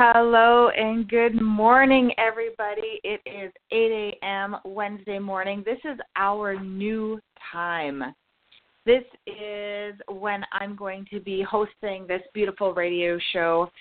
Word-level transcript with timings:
Hello 0.00 0.68
and 0.68 1.08
good 1.08 1.42
morning, 1.42 2.12
everybody. 2.18 3.00
It 3.02 3.20
is 3.26 3.50
8 3.72 4.16
a.m. 4.22 4.54
Wednesday 4.64 5.18
morning. 5.18 5.64
This 5.66 5.80
is 5.84 5.98
our 6.14 6.54
new 6.54 7.20
time. 7.50 8.14
This 8.86 9.02
is 9.26 9.96
when 10.08 10.44
I'm 10.52 10.76
going 10.76 11.04
to 11.10 11.18
be 11.18 11.42
hosting 11.42 12.06
this 12.06 12.22
beautiful 12.32 12.74
radio 12.74 13.18
show. 13.32 13.72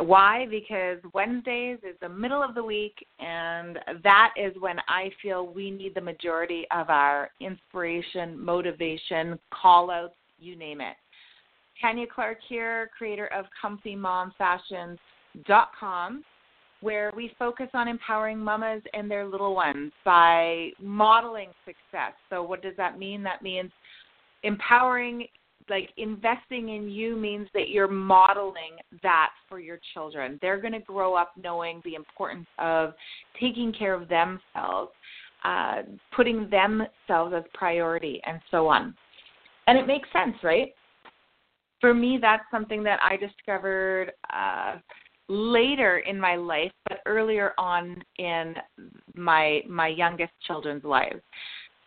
Why? 0.00 0.46
Because 0.50 0.98
Wednesdays 1.14 1.78
is 1.78 1.96
the 2.02 2.10
middle 2.10 2.42
of 2.42 2.54
the 2.54 2.62
week, 2.62 2.96
and 3.18 3.78
that 4.02 4.34
is 4.36 4.52
when 4.60 4.76
I 4.86 5.10
feel 5.22 5.46
we 5.46 5.70
need 5.70 5.94
the 5.94 6.00
majority 6.02 6.66
of 6.76 6.90
our 6.90 7.30
inspiration, 7.40 8.38
motivation, 8.38 9.38
call 9.50 9.90
outs, 9.90 10.12
you 10.38 10.56
name 10.56 10.82
it. 10.82 10.96
Tanya 11.80 12.06
Clark 12.06 12.36
here, 12.50 12.90
creator 12.98 13.28
of 13.28 13.46
ComfyMomFashions.com, 15.36 16.24
where 16.80 17.10
we 17.16 17.32
focus 17.38 17.68
on 17.74 17.88
empowering 17.88 18.38
mamas 18.38 18.82
and 18.92 19.10
their 19.10 19.26
little 19.26 19.54
ones 19.54 19.92
by 20.04 20.70
modeling 20.80 21.50
success. 21.64 22.12
So, 22.30 22.42
what 22.42 22.62
does 22.62 22.74
that 22.76 22.98
mean? 22.98 23.22
That 23.22 23.42
means 23.42 23.70
empowering, 24.42 25.26
like 25.70 25.90
investing 25.96 26.70
in 26.70 26.90
you, 26.90 27.16
means 27.16 27.48
that 27.54 27.70
you're 27.70 27.88
modeling 27.88 28.76
that 29.02 29.30
for 29.48 29.58
your 29.58 29.78
children. 29.94 30.38
They're 30.42 30.60
going 30.60 30.74
to 30.74 30.80
grow 30.80 31.14
up 31.14 31.32
knowing 31.42 31.80
the 31.84 31.94
importance 31.94 32.46
of 32.58 32.92
taking 33.40 33.72
care 33.72 33.94
of 33.94 34.08
themselves, 34.08 34.92
uh, 35.44 35.82
putting 36.14 36.50
themselves 36.50 37.34
as 37.34 37.44
priority, 37.54 38.20
and 38.26 38.40
so 38.50 38.66
on. 38.68 38.94
And 39.66 39.78
it 39.78 39.86
makes 39.86 40.08
sense, 40.12 40.36
right? 40.42 40.74
For 41.80 41.94
me, 41.94 42.18
that's 42.20 42.44
something 42.50 42.82
that 42.84 42.98
I 43.02 43.16
discovered 43.16 44.12
uh, 44.30 44.76
later 45.28 45.98
in 45.98 46.20
my 46.20 46.36
life, 46.36 46.72
but 46.88 46.98
earlier 47.06 47.52
on 47.58 48.02
in 48.18 48.54
my 49.14 49.62
my 49.68 49.88
youngest 49.88 50.32
children's 50.46 50.84
lives. 50.84 51.20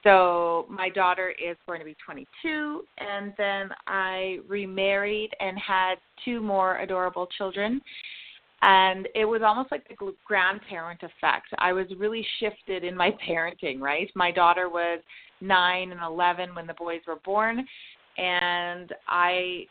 So 0.04 0.66
my 0.70 0.90
daughter 0.90 1.32
is 1.32 1.58
going 1.68 1.80
to 1.80 1.86
be 1.86 1.96
22, 2.06 2.84
and 2.98 3.34
then 3.38 3.70
I 3.88 4.38
remarried 4.48 5.32
and 5.40 5.58
had 5.60 5.96
two 6.24 6.40
more 6.40 6.80
adorable 6.80 7.28
children. 7.38 7.82
And 8.62 9.08
it 9.14 9.26
was 9.26 9.42
almost 9.44 9.72
like 9.72 9.88
the 9.88 10.14
grandparent 10.26 11.02
effect. 11.04 11.48
I 11.60 11.74
was 11.74 11.88
really 11.98 12.26
shifted 12.40 12.84
in 12.84 12.96
my 12.96 13.12
parenting, 13.28 13.80
right? 13.80 14.10
My 14.16 14.32
daughter 14.32 14.70
was 14.70 15.00
nine 15.42 15.92
and 15.92 16.02
11 16.02 16.56
when 16.56 16.68
the 16.68 16.74
boys 16.74 17.02
were 17.06 17.20
born, 17.26 17.66
and 18.18 18.94
I, 19.08 19.66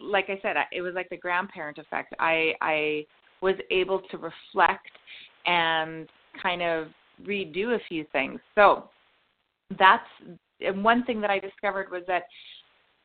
like 0.00 0.26
I 0.28 0.38
said, 0.42 0.56
it 0.72 0.82
was 0.82 0.94
like 0.94 1.08
the 1.08 1.16
grandparent 1.16 1.78
effect. 1.78 2.14
I 2.18 2.52
I 2.60 3.06
was 3.40 3.54
able 3.70 4.00
to 4.10 4.18
reflect 4.18 4.90
and 5.46 6.08
kind 6.42 6.62
of 6.62 6.88
redo 7.24 7.74
a 7.74 7.80
few 7.88 8.04
things. 8.12 8.40
So 8.54 8.84
that's 9.78 10.04
and 10.60 10.84
one 10.84 11.04
thing 11.04 11.20
that 11.22 11.30
I 11.30 11.38
discovered 11.38 11.90
was 11.90 12.02
that 12.06 12.24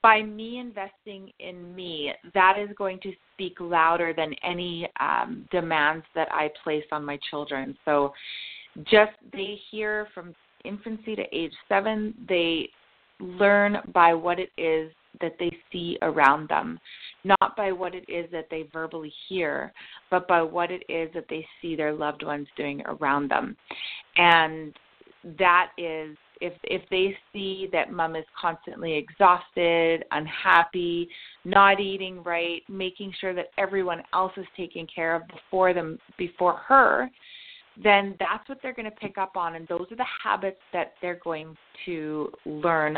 by 0.01 0.21
me 0.21 0.59
investing 0.59 1.31
in 1.39 1.73
me, 1.73 2.11
that 2.35 2.57
is 2.59 2.69
going 2.77 2.99
to 2.99 3.11
speak 3.33 3.59
louder 3.59 4.13
than 4.15 4.35
any 4.43 4.87
um, 4.99 5.47
demands 5.51 6.05
that 6.13 6.27
I 6.31 6.51
place 6.63 6.83
on 6.91 7.03
my 7.03 7.17
children. 7.31 7.75
So 7.85 8.13
just 8.83 9.13
they 9.33 9.57
hear 9.71 10.07
from 10.13 10.35
infancy 10.63 11.15
to 11.15 11.23
age 11.35 11.53
seven, 11.67 12.13
they 12.29 12.69
learn 13.19 13.77
by 13.93 14.13
what 14.13 14.39
it 14.39 14.51
is 14.57 14.91
that 15.21 15.35
they 15.39 15.51
see 15.71 15.97
around 16.01 16.49
them, 16.49 16.79
not 17.23 17.55
by 17.55 17.71
what 17.71 17.95
it 17.95 18.05
is 18.09 18.29
that 18.31 18.47
they 18.49 18.67
verbally 18.71 19.13
hear, 19.27 19.73
but 20.09 20.27
by 20.27 20.41
what 20.41 20.71
it 20.71 20.83
is 20.89 21.09
that 21.13 21.25
they 21.29 21.45
see 21.61 21.75
their 21.75 21.93
loved 21.93 22.23
ones 22.23 22.47
doing 22.55 22.81
around 22.85 23.29
them. 23.29 23.55
And 24.17 24.73
that 25.39 25.71
is 25.77 26.15
if 26.41 26.53
if 26.63 26.81
they 26.89 27.15
see 27.33 27.67
that 27.71 27.91
mom 27.91 28.15
is 28.15 28.25
constantly 28.39 28.93
exhausted, 28.93 30.03
unhappy, 30.11 31.09
not 31.43 31.79
eating 31.79 32.21
right, 32.23 32.61
making 32.69 33.13
sure 33.19 33.33
that 33.33 33.51
everyone 33.57 34.03
else 34.13 34.33
is 34.37 34.45
taken 34.55 34.87
care 34.93 35.15
of 35.15 35.23
before 35.27 35.73
them 35.73 35.97
before 36.17 36.57
her, 36.67 37.09
then 37.83 38.15
that's 38.19 38.47
what 38.47 38.59
they're 38.61 38.73
going 38.73 38.89
to 38.89 38.91
pick 38.91 39.17
up 39.17 39.35
on 39.35 39.55
and 39.55 39.67
those 39.67 39.85
are 39.91 39.95
the 39.95 40.05
habits 40.23 40.61
that 40.73 40.93
they're 41.01 41.19
going 41.23 41.55
to 41.85 42.31
learn 42.45 42.97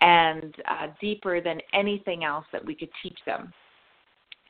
and 0.00 0.54
uh, 0.68 0.86
deeper 1.00 1.40
than 1.40 1.60
anything 1.74 2.24
else 2.24 2.44
that 2.52 2.64
we 2.64 2.74
could 2.74 2.90
teach 3.02 3.18
them. 3.26 3.52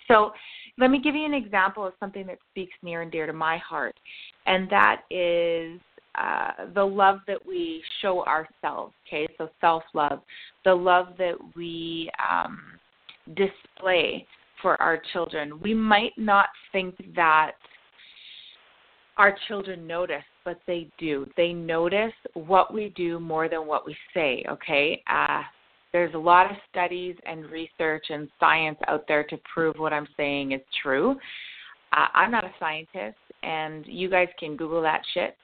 So, 0.09 0.33
let 0.79 0.91
me 0.91 1.01
give 1.01 1.15
you 1.15 1.25
an 1.25 1.35
example 1.35 1.87
of 1.87 1.93
something 2.01 2.27
that 2.27 2.39
speaks 2.51 2.73
near 2.83 3.03
and 3.03 3.13
dear 3.13 3.27
to 3.27 3.33
my 3.33 3.59
heart, 3.59 3.95
and 4.47 4.69
that 4.71 5.03
is 5.11 5.79
uh, 6.15 6.73
the 6.75 6.85
love 6.85 7.21
that 7.27 7.45
we 7.47 7.83
show 8.01 8.25
ourselves. 8.25 8.95
Okay, 9.07 9.29
so 9.39 9.49
self 9.61 9.83
love, 9.95 10.21
the 10.65 10.75
love 10.75 11.09
that 11.19 11.35
we 11.55 12.11
um, 12.31 12.59
display 13.35 14.27
for 14.61 14.81
our 14.81 15.01
children. 15.13 15.61
We 15.61 15.75
might 15.75 16.13
not 16.17 16.49
think 16.73 16.97
that 17.15 17.53
our 19.17 19.37
children 19.49 19.87
notice, 19.87 20.25
but 20.45 20.59
they 20.67 20.89
do. 20.99 21.27
They 21.37 21.53
notice 21.53 22.13
what 22.35 22.73
we 22.73 22.93
do 22.97 23.21
more 23.21 23.49
than 23.49 23.67
what 23.67 23.87
we 23.87 23.97
say. 24.15 24.45
Okay. 24.49 25.03
Uh, 25.09 25.43
there's 25.93 26.15
a 26.15 26.19
lot 26.19 26.51
of 26.51 26.57
studies 26.71 27.17
and 27.27 27.51
research 27.51 28.07
and 28.09 28.29
science 28.41 28.79
out 28.89 29.05
there 29.07 29.25
to 29.25 29.37
prove 29.53 29.77
what 29.77 29.93
I'm 29.93 30.09
saying 30.17 30.53
is 30.53 30.61
true. 30.83 31.17
Uh, 31.93 32.07
I'm 32.15 32.31
not 32.31 32.45
a 32.45 32.53
scientist, 32.59 33.19
and 33.43 33.85
you 33.87 34.09
guys 34.09 34.29
can 34.39 34.57
Google 34.57 34.81
that 34.83 35.03
shit. 35.13 35.37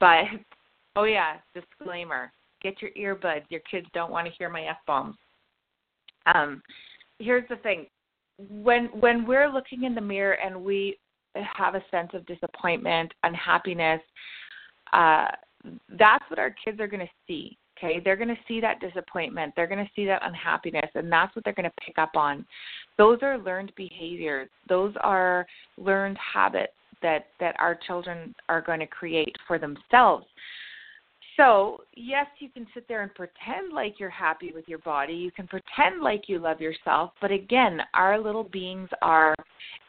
But 0.00 0.24
oh 0.96 1.04
yeah, 1.04 1.36
disclaimer: 1.54 2.32
get 2.62 2.80
your 2.80 2.90
earbuds. 2.92 3.44
Your 3.50 3.60
kids 3.70 3.86
don't 3.92 4.10
want 4.10 4.26
to 4.26 4.32
hear 4.38 4.48
my 4.48 4.62
f 4.62 4.78
bombs. 4.86 5.16
Um, 6.34 6.62
here's 7.18 7.46
the 7.50 7.56
thing: 7.56 7.86
when 8.48 8.86
when 8.98 9.26
we're 9.26 9.52
looking 9.52 9.84
in 9.84 9.94
the 9.94 10.00
mirror 10.00 10.38
and 10.42 10.64
we 10.64 10.96
have 11.34 11.74
a 11.74 11.84
sense 11.90 12.10
of 12.14 12.26
disappointment, 12.26 13.12
unhappiness, 13.22 14.00
uh, 14.92 15.28
that's 15.98 16.24
what 16.28 16.38
our 16.38 16.54
kids 16.64 16.80
are 16.80 16.86
going 16.88 17.04
to 17.04 17.12
see. 17.26 17.56
Okay, 17.78 18.00
they're 18.04 18.16
going 18.16 18.28
to 18.28 18.36
see 18.46 18.60
that 18.60 18.80
disappointment, 18.80 19.54
they're 19.56 19.66
going 19.66 19.84
to 19.84 19.90
see 19.96 20.06
that 20.06 20.24
unhappiness, 20.24 20.88
and 20.94 21.10
that's 21.10 21.34
what 21.34 21.44
they're 21.44 21.54
going 21.54 21.68
to 21.68 21.84
pick 21.84 21.98
up 21.98 22.12
on. 22.14 22.44
Those 22.96 23.18
are 23.22 23.38
learned 23.38 23.72
behaviors. 23.76 24.48
Those 24.68 24.94
are 25.00 25.46
learned 25.78 26.16
habits 26.18 26.74
that 27.02 27.26
that 27.40 27.56
our 27.58 27.74
children 27.86 28.34
are 28.48 28.60
going 28.60 28.78
to 28.80 28.86
create 28.86 29.34
for 29.48 29.58
themselves. 29.58 30.26
So, 31.36 31.82
yes, 31.94 32.26
you 32.40 32.50
can 32.50 32.66
sit 32.74 32.86
there 32.88 33.02
and 33.02 33.14
pretend 33.14 33.72
like 33.72 33.98
you're 33.98 34.10
happy 34.10 34.52
with 34.54 34.68
your 34.68 34.80
body. 34.80 35.14
You 35.14 35.30
can 35.30 35.46
pretend 35.46 36.02
like 36.02 36.24
you 36.28 36.38
love 36.38 36.60
yourself. 36.60 37.12
But 37.22 37.30
again, 37.30 37.80
our 37.94 38.18
little 38.18 38.44
beings 38.44 38.90
are 39.00 39.34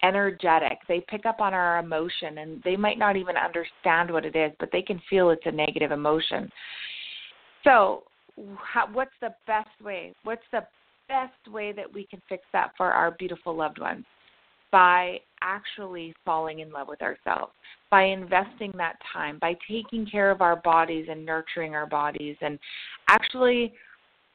energetic. 0.03 0.77
They 0.87 1.03
pick 1.09 1.25
up 1.25 1.41
on 1.41 1.53
our 1.53 1.79
emotion 1.79 2.37
and 2.37 2.61
they 2.63 2.77
might 2.77 2.97
not 2.97 3.17
even 3.17 3.35
understand 3.35 4.09
what 4.09 4.25
it 4.25 4.35
is, 4.35 4.53
but 4.59 4.69
they 4.71 4.81
can 4.81 5.01
feel 5.09 5.31
it's 5.31 5.45
a 5.45 5.51
negative 5.51 5.91
emotion. 5.91 6.49
So, 7.65 8.03
how, 8.57 8.87
what's 8.91 9.11
the 9.19 9.33
best 9.45 9.69
way? 9.83 10.13
What's 10.23 10.41
the 10.51 10.65
best 11.09 11.53
way 11.53 11.73
that 11.73 11.91
we 11.93 12.05
can 12.05 12.21
fix 12.29 12.43
that 12.53 12.71
for 12.77 12.91
our 12.91 13.11
beautiful 13.11 13.55
loved 13.55 13.79
ones? 13.79 14.05
By 14.73 15.19
actually 15.41 16.15
falling 16.25 16.59
in 16.59 16.71
love 16.71 16.87
with 16.87 17.03
ourselves, 17.03 17.53
by 17.91 18.05
investing 18.05 18.73
that 18.75 18.95
time, 19.13 19.37
by 19.39 19.55
taking 19.69 20.03
care 20.03 20.31
of 20.31 20.41
our 20.41 20.55
bodies 20.55 21.05
and 21.09 21.23
nurturing 21.23 21.75
our 21.75 21.85
bodies, 21.85 22.35
and 22.41 22.57
actually 23.07 23.71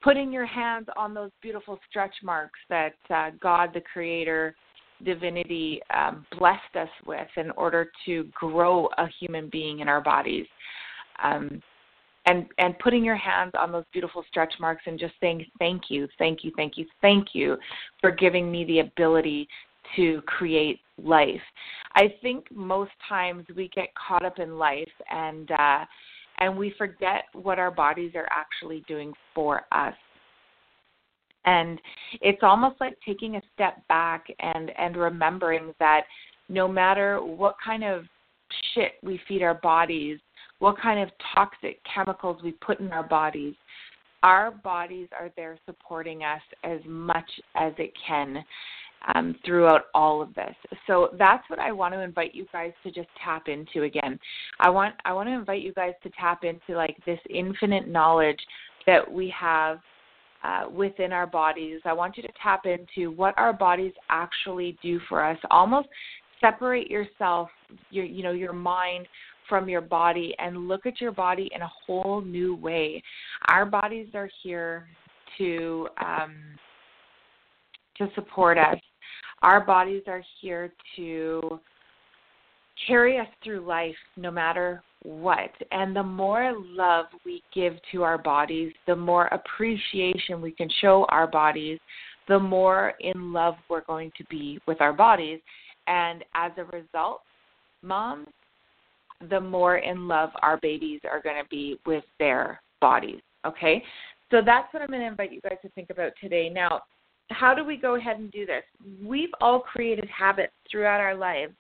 putting 0.00 0.32
your 0.32 0.46
hands 0.46 0.87
on 0.96 1.12
those 1.12 1.32
beautiful 1.43 1.76
stretch 1.90 2.14
marks 2.23 2.61
that 2.70 2.94
uh, 3.11 3.31
God, 3.43 3.70
the 3.75 3.81
Creator, 3.93 4.55
divinity, 5.05 5.81
um, 5.93 6.25
blessed 6.38 6.76
us 6.76 6.88
with 7.05 7.29
in 7.37 7.50
order 7.52 7.91
to 8.06 8.25
grow 8.32 8.88
a 8.96 9.08
human 9.19 9.49
being 9.50 9.81
in 9.81 9.88
our 9.88 10.00
bodies. 10.00 10.46
Um, 11.20 11.61
and 12.26 12.46
and 12.58 12.79
putting 12.79 13.05
your 13.05 13.17
hands 13.17 13.52
on 13.58 13.73
those 13.73 13.84
beautiful 13.93 14.25
stretch 14.29 14.52
marks 14.61 14.82
and 14.87 14.99
just 14.99 15.14
saying 15.20 15.46
thank 15.58 15.84
you 15.88 16.06
thank 16.19 16.44
you 16.44 16.52
thank 16.56 16.76
you 16.76 16.84
thank 17.00 17.29
you 17.32 17.56
for 18.00 18.11
giving 18.11 18.50
me 18.50 18.64
the 18.67 18.81
ability 18.81 19.49
to 19.96 20.20
create 20.26 20.81
life 21.02 21.40
i 21.94 22.12
think 22.23 22.44
most 22.50 22.90
times 23.08 23.44
we 23.56 23.69
get 23.75 23.88
caught 23.94 24.25
up 24.25 24.38
in 24.38 24.58
life 24.58 24.88
and 25.11 25.50
uh 25.52 25.85
and 26.40 26.56
we 26.56 26.73
forget 26.79 27.25
what 27.32 27.58
our 27.58 27.70
bodies 27.70 28.12
are 28.14 28.29
actually 28.31 28.85
doing 28.88 29.12
for 29.35 29.62
us 29.73 29.94
and 31.44 31.81
it's 32.20 32.43
almost 32.43 32.76
like 32.81 32.96
taking 33.06 33.37
a 33.37 33.43
step 33.55 33.76
back 33.88 34.26
and 34.40 34.70
and 34.79 34.96
remembering 34.96 35.73
that 35.79 36.02
no 36.49 36.67
matter 36.67 37.23
what 37.23 37.55
kind 37.64 37.84
of 37.84 38.05
shit 38.75 38.93
we 39.02 39.20
feed 39.29 39.43
our 39.43 39.55
bodies 39.55 40.19
what 40.58 40.81
kind 40.81 41.00
of 41.00 41.11
toxic 41.34 41.81
chemicals 41.93 42.41
we 42.43 42.52
put 42.52 42.81
in 42.81 42.93
our 42.93 43.02
bodies. 43.02 43.55
Our 44.23 44.50
bodies 44.50 45.08
are 45.19 45.31
there 45.37 45.58
supporting 45.67 46.25
us 46.25 46.43
as 46.64 46.81
much 46.87 47.29
as 47.55 47.73
it 47.79 47.93
can 48.06 48.44
um, 49.14 49.34
throughout 49.44 49.86
all 49.94 50.20
of 50.20 50.34
this. 50.34 50.54
So 50.86 51.10
that's 51.18 51.48
what 51.48 51.58
I 51.58 51.72
want 51.72 51.94
to 51.94 52.00
invite 52.00 52.34
you 52.34 52.46
guys 52.52 52.72
to 52.82 52.90
just 52.90 53.08
tap 53.22 53.48
into 53.48 53.82
again. 53.84 54.18
I 54.60 54.70
want 54.70 54.94
I 55.04 55.12
want 55.12 55.28
to 55.28 55.32
invite 55.32 55.62
you 55.62 55.72
guys 55.72 55.94
to 56.02 56.10
tap 56.18 56.44
into 56.44 56.76
like 56.76 56.96
this 57.06 57.20
infinite 57.30 57.88
knowledge 57.88 58.40
that 58.86 59.10
we 59.10 59.32
have 59.38 59.78
uh, 60.44 60.64
within 60.70 61.12
our 61.12 61.26
bodies. 61.26 61.80
I 61.84 61.92
want 61.92 62.16
you 62.16 62.22
to 62.22 62.32
tap 62.42 62.62
into 62.64 63.10
what 63.10 63.34
our 63.38 63.52
bodies 63.52 63.92
actually 64.08 64.78
do 64.82 65.00
for 65.08 65.24
us. 65.24 65.38
Almost 65.50 65.88
separate 66.40 66.90
yourself, 66.90 67.48
your 67.90 68.04
you 68.04 68.22
know 68.22 68.32
your 68.32 68.52
mind 68.52 69.06
from 69.48 69.68
your 69.68 69.80
body 69.80 70.34
and 70.38 70.68
look 70.68 70.84
at 70.84 71.00
your 71.00 71.12
body 71.12 71.50
in 71.54 71.62
a 71.62 71.70
whole 71.86 72.20
new 72.20 72.54
way. 72.54 73.02
Our 73.48 73.64
bodies 73.64 74.08
are 74.14 74.28
here 74.42 74.86
to 75.38 75.88
um, 76.04 76.36
to 77.96 78.08
support 78.14 78.58
us. 78.58 78.78
Our 79.43 79.64
bodies 79.64 80.02
are 80.06 80.23
here 80.40 80.73
to 80.96 81.61
carry 82.87 83.19
us 83.19 83.26
through 83.43 83.67
life 83.67 83.96
no 84.17 84.31
matter 84.31 84.82
what. 85.02 85.50
And 85.73 85.94
the 85.94 86.02
more 86.02 86.52
love 86.56 87.06
we 87.25 87.43
give 87.55 87.75
to 87.93 88.02
our 88.02 88.19
bodies, 88.19 88.73
the 88.87 88.96
more 88.96 89.26
appreciation 89.26 90.40
we 90.40 90.52
can 90.52 90.69
show 90.81 91.06
our 91.08 91.26
bodies, 91.26 91.79
the 92.29 92.38
more 92.38 92.94
in 93.00 93.32
love 93.32 93.55
we're 93.69 93.85
going 93.85 94.12
to 94.19 94.25
be 94.25 94.58
with 94.67 94.81
our 94.81 94.93
bodies. 94.93 95.41
And 95.87 96.25
as 96.34 96.52
a 96.58 96.64
result, 96.64 97.23
moms, 97.82 98.29
the 99.31 99.41
more 99.41 99.79
in 99.79 100.06
love 100.06 100.31
our 100.43 100.58
babies 100.58 101.00
are 101.11 101.20
going 101.23 101.43
to 101.43 101.49
be 101.49 101.79
with 101.87 102.05
their 102.19 102.61
bodies. 102.81 103.20
Okay? 103.46 103.82
So 104.31 104.43
that's 104.44 104.73
what 104.73 104.82
I'm 104.82 104.88
going 104.88 105.00
to 105.00 105.06
invite 105.06 105.32
you 105.32 105.41
guys 105.41 105.58
to 105.62 105.69
think 105.70 105.91
about 105.91 106.12
today. 106.20 106.50
Now, 106.50 106.82
how 107.30 107.54
do 107.54 107.64
we 107.64 107.76
go 107.76 107.96
ahead 107.96 108.19
and 108.19 108.30
do 108.30 108.46
this? 108.46 108.64
We've 109.02 109.32
all 109.40 109.60
created 109.60 110.08
habits 110.08 110.52
throughout 110.70 111.00
our 111.00 111.14
lives 111.14 111.52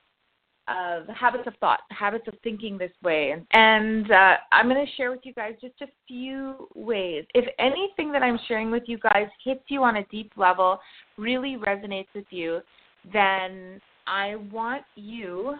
of 0.68 1.06
habits 1.08 1.44
of 1.46 1.54
thought, 1.60 1.80
habits 1.90 2.28
of 2.28 2.34
thinking 2.44 2.76
this 2.76 2.92
way. 3.02 3.34
And, 3.52 4.10
uh, 4.10 4.36
I'm 4.52 4.68
going 4.68 4.84
to 4.84 4.92
share 4.96 5.10
with 5.10 5.20
you 5.24 5.32
guys 5.32 5.54
just 5.60 5.80
a 5.80 5.86
few 6.06 6.68
ways. 6.74 7.24
If 7.34 7.46
anything 7.58 8.12
that 8.12 8.22
I'm 8.22 8.38
sharing 8.46 8.70
with 8.70 8.82
you 8.86 8.98
guys 8.98 9.28
hits 9.42 9.62
you 9.68 9.82
on 9.82 9.96
a 9.96 10.04
deep 10.10 10.32
level, 10.36 10.78
really 11.16 11.56
resonates 11.56 12.08
with 12.14 12.26
you, 12.30 12.60
then 13.12 13.80
I 14.06 14.36
want 14.52 14.82
you 14.94 15.54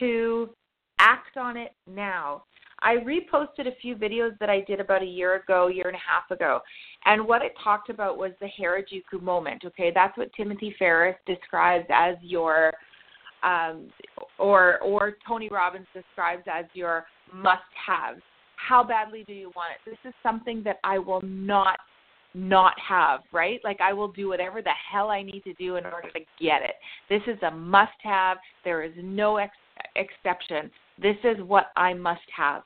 to 0.00 0.50
act 0.98 1.36
on 1.36 1.56
it 1.56 1.72
now. 1.86 2.44
I 2.82 2.96
reposted 2.96 3.66
a 3.66 3.76
few 3.80 3.94
videos 3.96 4.38
that 4.38 4.50
I 4.50 4.60
did 4.62 4.80
about 4.80 5.02
a 5.02 5.06
year 5.06 5.36
ago, 5.36 5.68
year 5.68 5.86
and 5.86 5.96
a 5.96 5.98
half 5.98 6.30
ago. 6.30 6.60
And 7.04 7.26
what 7.26 7.42
it 7.42 7.52
talked 7.62 7.90
about 7.90 8.18
was 8.18 8.32
the 8.40 8.48
Harajuku 8.60 9.22
moment. 9.22 9.64
Okay, 9.64 9.92
that's 9.94 10.16
what 10.16 10.32
Timothy 10.34 10.74
Ferriss 10.78 11.16
describes 11.26 11.86
as 11.90 12.16
your 12.22 12.72
um, 13.42 13.90
or 14.38 14.78
or 14.80 15.14
Tony 15.26 15.48
Robbins 15.48 15.86
describes 15.94 16.44
as 16.52 16.64
your 16.74 17.06
must 17.32 17.62
have. 17.86 18.16
How 18.56 18.84
badly 18.84 19.24
do 19.24 19.32
you 19.32 19.50
want 19.56 19.72
it? 19.74 19.90
This 19.90 19.98
is 20.08 20.14
something 20.22 20.62
that 20.64 20.78
I 20.84 20.98
will 20.98 21.20
not 21.22 21.78
not 22.34 22.74
have, 22.78 23.20
right? 23.32 23.60
Like 23.64 23.80
I 23.80 23.92
will 23.92 24.10
do 24.10 24.28
whatever 24.28 24.62
the 24.62 24.70
hell 24.90 25.10
I 25.10 25.22
need 25.22 25.44
to 25.44 25.52
do 25.54 25.76
in 25.76 25.84
order 25.84 26.08
to 26.10 26.20
get 26.40 26.62
it. 26.62 26.74
This 27.08 27.22
is 27.26 27.40
a 27.42 27.50
must 27.50 27.92
have. 28.02 28.38
There 28.64 28.82
is 28.82 28.92
no 29.02 29.36
ex- 29.36 29.52
exception. 29.96 30.70
This 31.02 31.16
is 31.24 31.42
what 31.42 31.66
I 31.76 31.94
must 31.94 32.20
have. 32.34 32.62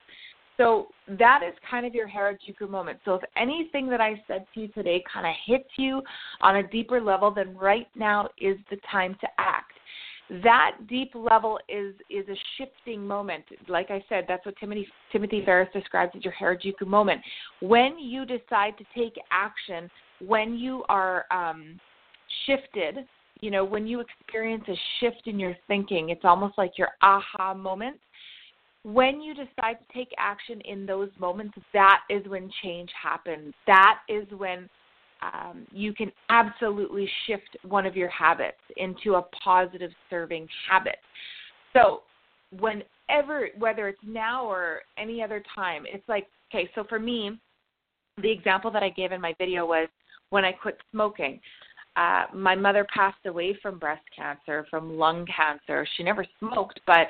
So 0.56 0.88
that 1.18 1.40
is 1.46 1.54
kind 1.70 1.84
of 1.84 1.94
your 1.94 2.08
Harajuku 2.08 2.68
moment. 2.68 2.98
So 3.04 3.14
if 3.14 3.22
anything 3.36 3.88
that 3.90 4.00
I 4.00 4.22
said 4.26 4.46
to 4.54 4.60
you 4.60 4.68
today 4.68 5.04
kind 5.12 5.26
of 5.26 5.34
hits 5.44 5.68
you 5.76 6.02
on 6.40 6.56
a 6.56 6.66
deeper 6.68 7.00
level, 7.00 7.30
then 7.30 7.56
right 7.56 7.88
now 7.94 8.28
is 8.40 8.56
the 8.70 8.78
time 8.90 9.16
to 9.20 9.26
act. 9.38 9.72
That 10.42 10.72
deep 10.88 11.12
level 11.14 11.60
is 11.68 11.94
is 12.10 12.26
a 12.28 12.36
shifting 12.56 13.06
moment. 13.06 13.44
Like 13.68 13.90
I 13.90 14.02
said, 14.08 14.24
that's 14.26 14.44
what 14.44 14.56
Timothy 14.58 14.88
Timothy 15.12 15.44
Ferriss 15.44 15.68
describes 15.72 16.12
as 16.16 16.24
your 16.24 16.34
Harajuku 16.40 16.86
moment. 16.86 17.20
When 17.60 17.96
you 17.98 18.24
decide 18.24 18.76
to 18.78 18.84
take 18.94 19.14
action, 19.30 19.88
when 20.18 20.56
you 20.56 20.84
are 20.88 21.26
um, 21.30 21.78
shifted 22.46 23.06
you 23.40 23.50
know, 23.50 23.64
when 23.64 23.86
you 23.86 24.00
experience 24.00 24.64
a 24.68 24.74
shift 24.98 25.26
in 25.26 25.38
your 25.38 25.54
thinking, 25.68 26.10
it's 26.10 26.24
almost 26.24 26.56
like 26.56 26.78
your 26.78 26.88
aha 27.02 27.52
moment. 27.52 27.96
When 28.86 29.20
you 29.20 29.34
decide 29.34 29.78
to 29.80 29.92
take 29.92 30.10
action 30.16 30.60
in 30.60 30.86
those 30.86 31.10
moments, 31.18 31.58
that 31.72 32.02
is 32.08 32.24
when 32.28 32.48
change 32.62 32.88
happens. 33.02 33.52
That 33.66 33.98
is 34.08 34.28
when 34.38 34.70
um, 35.22 35.66
you 35.72 35.92
can 35.92 36.12
absolutely 36.30 37.08
shift 37.26 37.56
one 37.64 37.84
of 37.84 37.96
your 37.96 38.08
habits 38.10 38.60
into 38.76 39.16
a 39.16 39.22
positive 39.42 39.90
serving 40.08 40.46
habit. 40.70 40.98
So, 41.72 42.02
whenever, 42.60 43.48
whether 43.58 43.88
it's 43.88 43.98
now 44.06 44.44
or 44.46 44.82
any 44.96 45.20
other 45.20 45.42
time, 45.52 45.84
it's 45.92 46.08
like, 46.08 46.28
okay, 46.54 46.70
so 46.76 46.84
for 46.88 47.00
me, 47.00 47.40
the 48.22 48.30
example 48.30 48.70
that 48.70 48.84
I 48.84 48.90
gave 48.90 49.10
in 49.10 49.20
my 49.20 49.34
video 49.36 49.66
was 49.66 49.88
when 50.30 50.44
I 50.44 50.52
quit 50.52 50.78
smoking 50.92 51.40
uh, 51.96 52.24
my 52.34 52.54
mother 52.54 52.86
passed 52.94 53.24
away 53.26 53.56
from 53.62 53.78
breast 53.78 54.04
cancer, 54.14 54.66
from 54.70 54.98
lung 54.98 55.26
cancer. 55.34 55.86
She 55.96 56.02
never 56.02 56.26
smoked, 56.38 56.80
but 56.86 57.08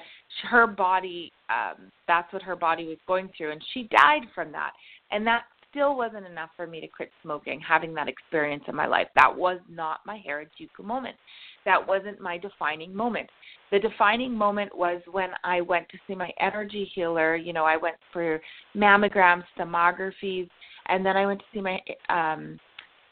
her 0.49 0.67
body, 0.67 1.33
um, 1.51 1.91
that's 2.07 2.33
what 2.33 2.43
her 2.43 2.57
body 2.57 2.87
was 2.87 2.99
going 3.07 3.29
through, 3.37 3.53
and 3.53 3.63
she 3.75 3.89
died 3.91 4.23
from 4.35 4.53
that. 4.53 4.73
And 5.11 5.27
that 5.27 5.43
still 5.71 5.97
wasn't 5.97 6.27
enough 6.27 6.51
for 6.57 6.67
me 6.67 6.81
to 6.81 6.89
quit 6.89 7.11
smoking, 7.23 7.61
having 7.61 7.95
that 7.95 8.09
experience 8.09 8.65
in 8.69 8.75
my 8.75 8.87
life. 8.87 9.09
That 9.15 9.35
was 9.35 9.61
not 9.69 10.01
my 10.07 10.23
Harajuku 10.27 10.85
moment. 10.85 11.17
That 11.65 11.87
wasn't 11.87 12.21
my 12.21 12.39
defining 12.39 12.95
moment. 12.95 13.29
The 13.73 13.81
defining 13.81 14.33
moment 14.33 14.77
was 14.77 15.03
when 15.11 15.31
I 15.43 15.61
went 15.61 15.89
to 15.89 15.99
see 16.07 16.15
my 16.15 16.31
energy 16.41 16.91
healer. 16.95 17.35
You 17.35 17.53
know, 17.53 17.65
I 17.65 17.77
went 17.77 17.97
for 18.13 18.41
mammograms, 18.77 19.45
sonographies, 19.59 20.49
and 20.87 21.05
then 21.05 21.17
I 21.17 21.27
went 21.27 21.41
to 21.41 21.45
see 21.53 21.61
my 21.61 21.81
um 22.09 22.59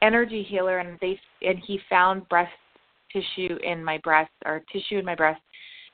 energy 0.04 0.42
healer 0.48 0.78
and 0.78 0.98
they 1.00 1.18
and 1.42 1.58
he 1.66 1.80
found 1.88 2.28
breast 2.28 2.52
tissue 3.12 3.56
in 3.62 3.82
my 3.82 3.98
breast 3.98 4.32
or 4.44 4.62
tissue 4.72 4.98
in 4.98 5.04
my 5.04 5.14
breast 5.14 5.40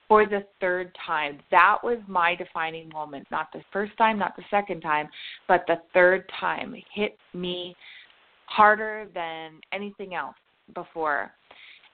for 0.09 0.27
the 0.27 0.45
third 0.61 0.91
time. 1.07 1.39
That 1.53 1.77
was 1.85 1.99
my 2.09 2.35
defining 2.35 2.89
moment. 2.89 3.27
Not 3.31 3.47
the 3.53 3.63
first 3.73 3.97
time, 3.97 4.19
not 4.19 4.35
the 4.37 4.43
second 4.51 4.81
time, 4.81 5.09
but 5.47 5.65
the 5.69 5.77
third 5.95 6.25
time 6.41 6.75
it 6.75 6.85
hit 6.93 7.17
me 7.33 7.77
harder 8.47 9.07
than 9.15 9.61
anything 9.73 10.15
else 10.15 10.35
before. 10.75 11.31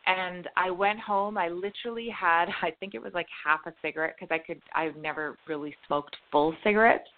And 0.07 0.49
I 0.57 0.71
went 0.71 1.01
home. 1.01 1.37
I 1.37 1.49
literally 1.49 2.09
had, 2.09 2.47
I 2.63 2.71
think 2.81 2.95
it 2.95 3.03
was 3.03 3.13
like 3.13 3.27
half 3.45 3.61
a 3.67 3.75
cigarette 3.83 4.15
because 4.19 4.35
I 4.35 4.39
could, 4.39 4.63
I've 4.75 4.97
never 4.97 5.37
really 5.47 5.75
smoked 5.87 6.17
full 6.33 6.55
cigarettes 6.65 7.09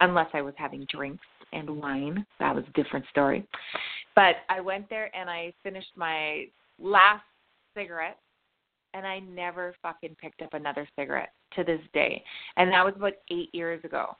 unless 0.00 0.28
I 0.34 0.42
was 0.42 0.54
having 0.56 0.86
drinks 0.88 1.24
and 1.52 1.68
wine. 1.68 2.24
That 2.40 2.54
was 2.54 2.64
a 2.68 2.82
different 2.82 3.06
story. 3.10 3.46
But 4.14 4.36
I 4.48 4.60
went 4.60 4.88
there 4.88 5.14
and 5.16 5.28
I 5.28 5.52
finished 5.62 5.92
my 5.96 6.46
last 6.78 7.24
cigarette 7.76 8.18
and 8.94 9.06
I 9.06 9.18
never 9.18 9.74
fucking 9.82 10.16
picked 10.20 10.40
up 10.40 10.54
another 10.54 10.88
cigarette 10.96 11.32
to 11.56 11.64
this 11.64 11.80
day. 11.92 12.22
And 12.56 12.72
that 12.72 12.84
was 12.84 12.94
about 12.96 13.14
eight 13.30 13.52
years 13.52 13.84
ago. 13.84 14.16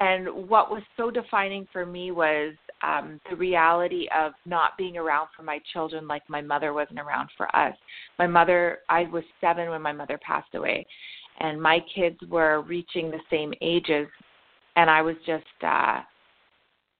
And 0.00 0.48
what 0.48 0.70
was 0.70 0.82
so 0.96 1.10
defining 1.10 1.66
for 1.72 1.84
me 1.84 2.12
was 2.12 2.54
um, 2.82 3.20
the 3.28 3.36
reality 3.36 4.06
of 4.16 4.32
not 4.46 4.76
being 4.78 4.96
around 4.96 5.28
for 5.36 5.42
my 5.42 5.60
children 5.72 6.06
like 6.06 6.22
my 6.28 6.40
mother 6.40 6.72
wasn't 6.72 7.00
around 7.00 7.30
for 7.36 7.54
us. 7.54 7.74
My 8.18 8.26
mother, 8.26 8.78
I 8.88 9.04
was 9.04 9.24
seven 9.40 9.70
when 9.70 9.82
my 9.82 9.92
mother 9.92 10.18
passed 10.24 10.54
away, 10.54 10.86
and 11.40 11.60
my 11.60 11.80
kids 11.92 12.18
were 12.28 12.62
reaching 12.62 13.10
the 13.10 13.18
same 13.28 13.52
ages, 13.60 14.06
and 14.76 14.88
I 14.88 15.02
was 15.02 15.16
just 15.26 15.44
uh, 15.66 16.00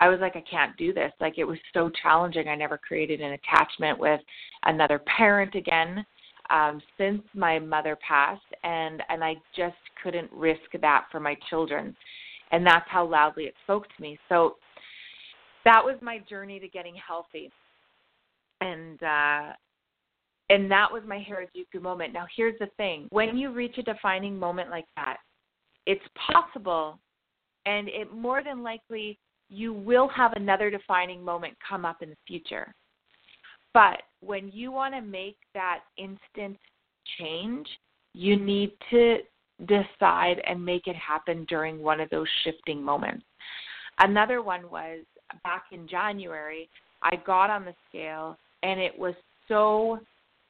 I 0.00 0.08
was 0.08 0.20
like, 0.20 0.36
I 0.36 0.44
can't 0.48 0.76
do 0.76 0.92
this. 0.92 1.12
Like 1.20 1.38
it 1.38 1.44
was 1.44 1.58
so 1.74 1.90
challenging. 2.02 2.48
I 2.48 2.54
never 2.54 2.78
created 2.78 3.20
an 3.20 3.32
attachment 3.32 3.98
with 3.98 4.20
another 4.64 5.00
parent 5.16 5.54
again 5.54 6.04
um, 6.50 6.80
since 6.96 7.22
my 7.34 7.58
mother 7.58 7.98
passed, 8.06 8.40
and 8.62 9.02
and 9.08 9.22
I 9.22 9.34
just 9.56 9.76
couldn't 10.02 10.30
risk 10.32 10.60
that 10.80 11.06
for 11.10 11.20
my 11.20 11.36
children. 11.50 11.94
and 12.50 12.66
that's 12.66 12.86
how 12.88 13.06
loudly 13.06 13.44
it 13.44 13.54
spoke 13.64 13.86
to 13.88 14.02
me. 14.02 14.18
So 14.28 14.56
that 15.64 15.84
was 15.84 15.96
my 16.00 16.18
journey 16.30 16.58
to 16.60 16.68
getting 16.68 16.94
healthy. 16.94 17.50
And 18.60 19.02
uh 19.02 19.52
and 20.50 20.70
that 20.70 20.90
was 20.90 21.02
my 21.06 21.18
Harajuku 21.18 21.82
moment. 21.82 22.14
Now 22.14 22.26
here's 22.34 22.58
the 22.58 22.68
thing. 22.78 23.06
When 23.10 23.36
you 23.36 23.52
reach 23.52 23.76
a 23.78 23.82
defining 23.82 24.38
moment 24.38 24.70
like 24.70 24.86
that, 24.96 25.18
it's 25.86 26.04
possible 26.32 26.98
and 27.66 27.88
it 27.88 28.12
more 28.12 28.42
than 28.42 28.62
likely 28.62 29.18
you 29.48 29.72
will 29.72 30.08
have 30.08 30.32
another 30.34 30.70
defining 30.70 31.24
moment 31.24 31.54
come 31.66 31.84
up 31.84 32.02
in 32.02 32.10
the 32.10 32.16
future. 32.26 32.74
But 33.74 34.02
when 34.20 34.50
you 34.52 34.72
want 34.72 34.94
to 34.94 35.00
make 35.00 35.36
that 35.54 35.80
instant 35.96 36.58
change, 37.18 37.66
you 38.12 38.36
need 38.36 38.72
to 38.90 39.18
decide 39.66 40.40
and 40.46 40.64
make 40.64 40.86
it 40.86 40.96
happen 40.96 41.44
during 41.48 41.82
one 41.82 42.00
of 42.00 42.10
those 42.10 42.28
shifting 42.44 42.82
moments. 42.82 43.24
Another 43.98 44.42
one 44.42 44.70
was 44.70 45.00
back 45.42 45.64
in 45.72 45.88
January, 45.88 46.68
I 47.02 47.16
got 47.16 47.50
on 47.50 47.64
the 47.64 47.74
scale 47.88 48.36
and 48.62 48.80
it 48.80 48.96
was 48.98 49.14
so 49.46 49.98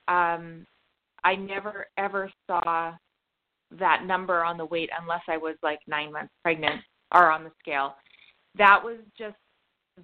um 0.09 0.67
I 1.25 1.35
never 1.35 1.87
ever 1.97 2.31
saw 2.47 2.95
that 3.79 4.05
number 4.07 4.45
on 4.45 4.57
the 4.57 4.65
weight 4.65 4.91
unless 5.01 5.23
I 5.29 5.37
was 5.37 5.57
like 5.63 5.81
9 5.87 6.13
months 6.13 6.33
pregnant 6.43 6.81
or 7.15 7.31
on 7.31 7.45
the 7.45 7.51
scale. 7.61 7.97
That 8.59 8.81
was 8.83 8.99
just 9.17 9.37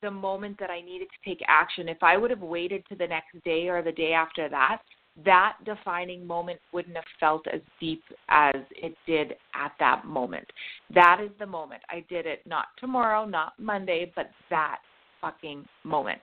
the 0.01 0.11
moment 0.11 0.59
that 0.59 0.71
I 0.71 0.81
needed 0.81 1.09
to 1.09 1.29
take 1.29 1.43
action. 1.47 1.89
If 1.89 2.03
I 2.03 2.17
would 2.17 2.31
have 2.31 2.41
waited 2.41 2.85
to 2.89 2.97
the 2.97 3.07
next 3.07 3.43
day 3.45 3.69
or 3.69 3.83
the 3.83 3.93
day 3.93 4.13
after 4.13 4.49
that, 4.49 4.81
that 5.25 5.57
defining 5.65 6.27
moment 6.27 6.59
wouldn't 6.73 6.97
have 6.97 7.05
felt 7.21 7.47
as 7.53 7.61
deep 7.79 8.03
as 8.29 8.57
it 8.71 8.97
did 9.07 9.35
at 9.55 9.73
that 9.79 10.05
moment. 10.05 10.47
That 10.93 11.21
is 11.23 11.31
the 11.39 11.47
moment. 11.47 11.83
I 11.89 12.05
did 12.09 12.27
it 12.27 12.41
not 12.47 12.67
tomorrow, 12.79 13.25
not 13.25 13.53
Monday, 13.59 14.13
but 14.17 14.31
that 14.51 14.81
fucking 15.21 15.65
moment. 15.85 16.21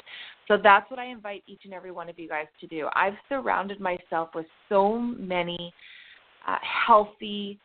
So 0.47 0.57
that's 0.61 0.89
what 0.91 0.99
I 0.99 1.05
invite 1.05 1.43
each 1.47 1.61
and 1.63 1.73
every 1.73 1.91
one 1.91 2.09
of 2.09 2.19
you 2.19 2.27
guys 2.27 2.47
to 2.59 2.67
do. 2.67 2.87
I've 2.93 3.13
surrounded 3.29 3.79
myself 3.79 4.29
with 4.35 4.45
so 4.67 4.99
many 4.99 5.73
uh, 6.47 6.57
healthy 6.85 7.57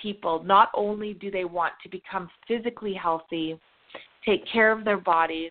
people. 0.00 0.42
Not 0.44 0.68
only 0.74 1.14
do 1.14 1.30
they 1.30 1.44
want 1.46 1.72
to 1.82 1.88
become 1.88 2.28
physically 2.46 2.92
healthy, 2.92 3.58
take 4.26 4.44
care 4.50 4.72
of 4.72 4.84
their 4.84 4.98
bodies, 4.98 5.50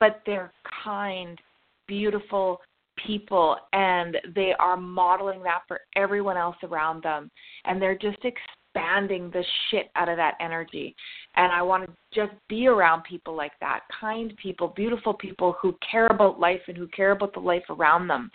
but 0.00 0.22
they're 0.26 0.52
kind, 0.84 1.38
beautiful 1.86 2.60
people 3.06 3.56
and 3.72 4.16
they 4.34 4.52
are 4.58 4.76
modeling 4.76 5.42
that 5.42 5.62
for 5.68 5.80
everyone 5.96 6.36
else 6.36 6.56
around 6.64 7.02
them. 7.02 7.30
And 7.64 7.80
they're 7.80 7.96
just 7.96 8.18
expanding 8.24 9.30
the 9.30 9.44
shit 9.70 9.90
out 9.94 10.08
of 10.08 10.16
that 10.16 10.34
energy. 10.40 10.94
And 11.36 11.52
i 11.52 11.62
want 11.62 11.86
to 11.86 11.92
just 12.14 12.32
be 12.48 12.66
around 12.66 13.04
people 13.04 13.36
like 13.36 13.52
that 13.60 13.80
kind 14.00 14.36
people 14.42 14.72
beautiful 14.74 15.14
people 15.14 15.56
who 15.60 15.76
care 15.90 16.08
about 16.08 16.40
life 16.40 16.60
and 16.68 16.76
who 16.76 16.88
care 16.88 17.12
about 17.12 17.32
the 17.32 17.40
life 17.40 17.64
around 17.70 18.08
them 18.08 18.30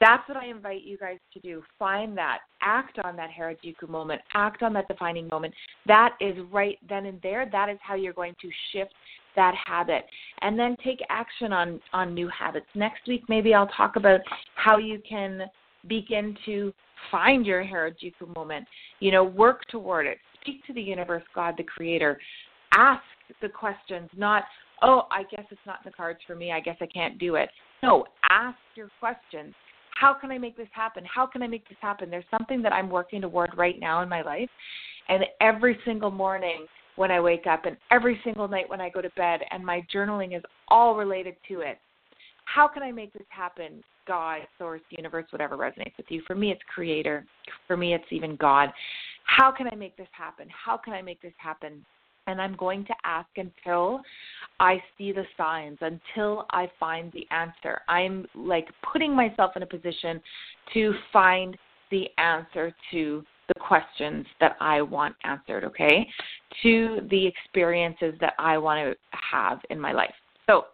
that's 0.00 0.28
what 0.28 0.36
i 0.36 0.46
invite 0.46 0.82
you 0.84 0.96
guys 0.96 1.18
to 1.32 1.40
do. 1.40 1.62
Find 1.78 2.16
that. 2.16 2.38
Act 2.62 2.98
on 3.04 3.16
that 3.16 3.30
harajuku 3.30 3.88
moment. 3.88 4.20
Act 4.34 4.62
on 4.62 4.72
that 4.74 4.88
defining 4.88 5.28
moment. 5.28 5.54
That 5.86 6.16
is 6.20 6.36
right 6.52 6.78
then 6.88 7.06
and 7.06 7.20
there. 7.22 7.48
That 7.50 7.68
is 7.68 7.78
how 7.82 7.94
you're 7.94 8.12
going 8.12 8.34
to 8.40 8.50
shift 8.72 8.92
that 9.36 9.54
habit. 9.66 10.04
And 10.40 10.58
then 10.58 10.76
take 10.84 11.00
action 11.08 11.52
on 11.52 11.80
on 11.92 12.14
new 12.14 12.28
habits. 12.28 12.66
Next 12.74 13.06
week 13.06 13.22
maybe 13.28 13.54
i'll 13.54 13.68
talk 13.68 13.96
about 13.96 14.20
how 14.54 14.78
you 14.78 15.00
can 15.08 15.42
begin 15.88 16.36
to 16.46 16.72
find 17.10 17.46
your 17.46 17.64
harajuku 17.64 18.34
moment. 18.34 18.66
You 19.00 19.10
know 19.12 19.24
work 19.24 19.62
toward 19.68 20.06
it. 20.06 20.18
Speak 20.40 20.64
to 20.66 20.72
the 20.72 20.82
universe 20.82 21.24
god 21.34 21.54
the 21.56 21.64
creator. 21.64 22.20
Ask 22.72 23.02
the 23.42 23.48
questions 23.48 24.08
not 24.16 24.44
oh 24.82 25.02
i 25.10 25.22
guess 25.24 25.44
it's 25.50 25.60
not 25.66 25.80
in 25.84 25.90
the 25.90 25.96
cards 25.96 26.20
for 26.26 26.36
me. 26.36 26.52
I 26.52 26.60
guess 26.60 26.76
i 26.80 26.86
can't 26.86 27.18
do 27.18 27.34
it. 27.34 27.48
No 27.82 28.06
ask 28.30 28.58
your 28.76 28.90
questions 29.00 29.54
how 29.98 30.12
can 30.12 30.30
i 30.30 30.38
make 30.38 30.56
this 30.56 30.68
happen 30.72 31.04
how 31.04 31.26
can 31.26 31.42
i 31.42 31.46
make 31.46 31.68
this 31.68 31.78
happen 31.80 32.10
there's 32.10 32.24
something 32.30 32.62
that 32.62 32.72
i'm 32.72 32.90
working 32.90 33.20
toward 33.20 33.50
right 33.56 33.80
now 33.80 34.02
in 34.02 34.08
my 34.08 34.22
life 34.22 34.50
and 35.08 35.24
every 35.40 35.78
single 35.84 36.10
morning 36.10 36.66
when 36.98 37.10
I 37.12 37.20
wake 37.20 37.46
up 37.46 37.64
and 37.64 37.76
every 37.90 38.20
single 38.24 38.48
night 38.48 38.68
when 38.68 38.80
I 38.80 38.90
go 38.90 39.00
to 39.00 39.10
bed, 39.10 39.40
and 39.50 39.64
my 39.64 39.86
journaling 39.94 40.36
is 40.36 40.42
all 40.66 40.96
related 40.96 41.36
to 41.48 41.60
it. 41.60 41.78
How 42.44 42.66
can 42.66 42.82
I 42.82 42.90
make 42.90 43.12
this 43.12 43.26
happen? 43.28 43.84
God, 44.06 44.40
source, 44.58 44.80
universe, 44.90 45.26
whatever 45.30 45.56
resonates 45.56 45.96
with 45.96 46.06
you. 46.08 46.22
For 46.26 46.34
me, 46.34 46.50
it's 46.50 46.60
creator. 46.74 47.24
For 47.66 47.76
me, 47.76 47.94
it's 47.94 48.04
even 48.10 48.36
God. 48.36 48.70
How 49.24 49.52
can 49.52 49.68
I 49.70 49.76
make 49.76 49.96
this 49.96 50.08
happen? 50.12 50.48
How 50.48 50.76
can 50.76 50.92
I 50.92 51.02
make 51.02 51.22
this 51.22 51.34
happen? 51.36 51.84
And 52.28 52.42
I'm 52.42 52.54
going 52.56 52.84
to 52.84 52.94
ask 53.04 53.28
until 53.36 54.02
I 54.60 54.82
see 54.96 55.12
the 55.12 55.24
signs, 55.36 55.78
until 55.80 56.44
I 56.50 56.70
find 56.78 57.10
the 57.12 57.26
answer. 57.30 57.80
I'm 57.88 58.26
like 58.34 58.68
putting 58.92 59.16
myself 59.16 59.52
in 59.56 59.62
a 59.62 59.66
position 59.66 60.20
to 60.74 60.92
find 61.10 61.56
the 61.90 62.06
answer 62.18 62.74
to 62.90 63.24
the 63.48 63.54
questions 63.60 64.26
that 64.40 64.56
I 64.60 64.82
want 64.82 65.16
answered, 65.24 65.64
okay, 65.64 66.06
to 66.62 67.00
the 67.10 67.26
experiences 67.26 68.12
that 68.20 68.34
I 68.38 68.58
want 68.58 68.92
to 68.92 69.16
have 69.32 69.60
in 69.70 69.80
my 69.80 69.92
life. 69.92 70.14
So 70.46 70.66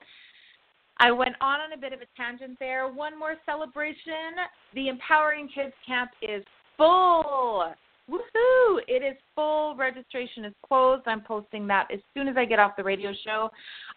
I 0.98 1.12
went 1.12 1.36
on 1.40 1.60
on 1.60 1.72
a 1.72 1.76
bit 1.76 1.92
of 1.92 2.00
a 2.00 2.06
tangent 2.16 2.58
there. 2.58 2.88
One 2.88 3.16
more 3.16 3.36
celebration. 3.46 4.42
The 4.74 4.88
Empowering 4.88 5.48
Kids 5.54 5.74
Camp 5.86 6.10
is 6.20 6.44
full. 6.76 7.72
Woohoo! 8.10 8.80
It 8.86 9.02
is 9.02 9.16
full. 9.34 9.74
Registration 9.76 10.44
is 10.44 10.52
closed. 10.66 11.02
I'm 11.06 11.22
posting 11.22 11.66
that 11.68 11.88
as 11.92 12.00
soon 12.12 12.28
as 12.28 12.36
I 12.36 12.44
get 12.44 12.58
off 12.58 12.76
the 12.76 12.84
radio 12.84 13.12
show. 13.24 13.50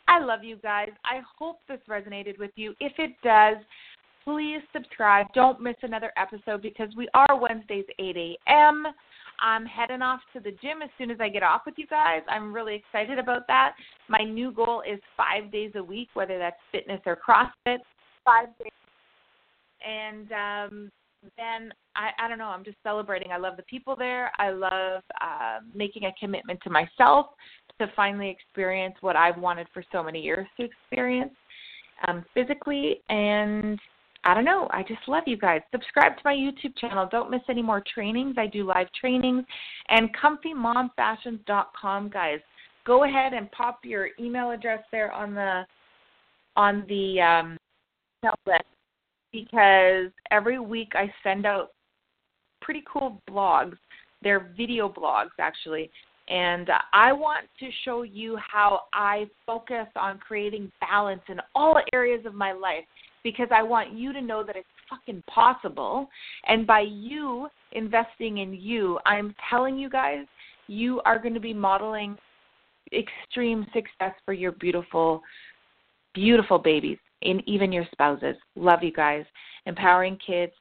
I 0.08 0.20
love 0.20 0.44
you 0.44 0.56
guys. 0.58 0.90
I 1.04 1.22
hope 1.38 1.60
this 1.68 1.80
resonated 1.90 2.40
with 2.40 2.52
you. 2.56 2.74
If 2.80 2.94
it 2.98 3.12
does, 3.24 3.58
please 4.24 4.62
subscribe. 4.74 5.28
Don't 5.34 5.62
miss 5.62 5.76
another 5.82 6.12
episode 6.18 6.62
because 6.62 6.90
we 6.96 7.10
are 7.14 7.40
Wednesdays 7.40 7.86
8 8.00 8.16
a.m. 8.18 8.86
I'm 9.42 9.66
heading 9.66 10.02
off 10.02 10.22
to 10.34 10.40
the 10.40 10.52
gym 10.52 10.82
as 10.84 10.90
soon 10.98 11.12
as 11.12 11.18
I 11.20 11.30
get 11.30 11.44
off 11.44 11.62
with 11.66 11.76
you 11.78 11.86
guys. 11.88 12.22
I'm 12.30 12.54
really 12.54 12.76
excited 12.76 13.20
about 13.20 13.46
that. 13.48 13.74
My 14.10 14.24
new 14.24 14.52
goal 14.52 14.84
is 14.90 15.00
five 15.16 15.52
days 15.52 15.72
a 15.76 15.84
week, 15.84 16.10
whether 16.14 16.38
that's 16.40 16.58
fitness 16.72 17.02
or 17.06 17.18
CrossFit, 17.18 17.80
five 18.26 18.48
days. 18.58 18.72
And 19.88 20.32
um, 20.32 20.92
then 21.38 21.74
I, 21.96 22.10
I 22.20 22.28
don't 22.28 22.38
know. 22.38 22.46
I'm 22.46 22.64
just 22.64 22.78
celebrating. 22.84 23.32
I 23.32 23.38
love 23.38 23.58
the 23.58 23.64
people 23.64 23.96
there. 23.96 24.32
I 24.38 24.52
love 24.52 25.04
uh, 25.22 25.60
making 25.74 26.06
a 26.06 26.14
commitment 26.20 26.60
to 26.64 26.70
myself 26.70 27.28
to 27.80 27.88
finally 27.96 28.30
experience 28.30 28.96
what 29.02 29.16
I've 29.16 29.38
wanted 29.38 29.68
for 29.74 29.84
so 29.92 30.02
many 30.02 30.22
years 30.22 30.48
to 30.58 30.66
experience 30.66 31.34
um, 32.08 32.26
physically 32.34 33.02
and 33.10 33.80
I 34.24 34.34
don't 34.34 34.46
know. 34.46 34.68
I 34.72 34.84
just 34.84 35.08
love 35.08 35.24
you 35.26 35.38
guys. 35.38 35.62
Subscribe 35.72 36.18
to 36.18 36.22
my 36.26 36.34
YouTube 36.34 36.76
channel. 36.78 37.08
Don't 37.10 37.32
miss 37.32 37.44
any 37.50 37.62
more 37.62 37.82
trainings. 37.94 38.36
I 38.38 38.48
do 38.48 38.66
live 38.66 38.88
trainings. 39.00 39.46
And 39.88 40.10
comfymomfashions.com, 40.18 42.10
guys. 42.10 42.40
Go 42.86 43.06
ahead 43.06 43.34
and 43.34 43.50
pop 43.52 43.80
your 43.84 44.10
email 44.20 44.52
address 44.52 44.84
there 44.92 45.14
on 45.14 45.34
the 45.34 45.66
on 46.58 46.84
the 46.90 47.22
um, 47.22 47.58
list 48.46 48.64
because 49.38 50.12
every 50.32 50.60
week 50.60 50.94
I 50.96 51.12
send 51.24 51.46
out 51.46 51.70
pretty 52.62 52.84
cool 52.92 53.22
blogs. 53.30 53.78
They're 54.24 54.52
video 54.58 54.90
blogs 54.90 55.30
actually, 55.40 55.92
and 56.28 56.68
I 56.92 57.14
want 57.14 57.46
to 57.60 57.70
show 57.86 58.02
you 58.02 58.38
how 58.38 58.82
I 58.94 59.28
focus 59.46 59.86
on 59.96 60.18
creating 60.18 60.72
balance 60.82 61.22
in 61.30 61.40
all 61.54 61.80
areas 61.94 62.26
of 62.26 62.34
my 62.34 62.52
life 62.52 62.84
because 63.24 63.48
I 63.52 63.62
want 63.62 63.94
you 63.94 64.12
to 64.12 64.22
know 64.22 64.44
that 64.44 64.56
it's 64.56 64.68
fucking 64.90 65.22
possible. 65.28 66.10
And 66.48 66.66
by 66.66 66.82
you 66.82 67.48
investing 67.74 68.40
in 68.40 68.54
you, 68.54 68.98
I'm 69.06 69.36
telling 69.50 69.78
you 69.78 69.90
guys, 69.90 70.26
you 70.66 71.00
are 71.06 71.20
going 71.20 71.36
to 71.36 71.40
be 71.40 71.54
modeling 71.54 72.18
extreme 72.92 73.68
success 73.74 74.16
for 74.26 74.34
your 74.34 74.54
beautiful, 74.54 75.22
beautiful 76.16 76.58
babies 76.58 76.98
and 77.22 77.42
even 77.48 77.72
your 77.72 77.86
spouses. 77.92 78.36
Love 78.56 78.84
you 78.84 78.92
guys. 78.92 79.26
Empowering 79.66 80.18
kids 80.26 80.54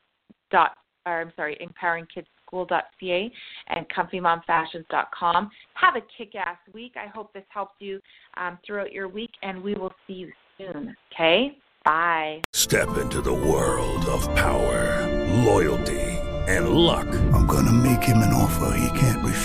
dot 0.51 0.77
or 1.07 1.21
I'm 1.21 1.33
sorry, 1.37 1.57
empoweringkidsschool.ca 1.63 3.33
and 3.69 3.87
comfymomfashions.com. 3.89 5.51
Have 5.75 5.97
a 5.97 6.01
kick-ass 6.19 6.59
week. 6.75 6.95
I 6.97 7.07
hope 7.07 7.33
this 7.33 7.45
helped 7.49 7.81
you 7.81 8.01
um, 8.37 8.59
throughout 8.67 8.93
your 8.93 9.09
week, 9.09 9.31
and 9.43 9.63
we 9.63 9.75
will 9.75 9.93
see 10.07 10.15
you 10.15 10.33
soon. 10.59 10.95
Okay? 11.15 11.57
Bye. 11.85 12.43
Step 12.53 12.99
into 12.99 13.23
the 13.23 13.33
world 13.33 14.05
of 14.07 14.23
power, 14.35 15.07
loyalty, 15.45 16.01
and 16.49 16.71
luck. 16.71 17.07
I'm 17.07 17.47
going 17.47 17.67
to 17.67 17.73
make 17.73 18.03
him 18.03 18.19
an 18.19 18.33
offer 18.33 18.66
he 18.66 18.66
can't 18.66 18.66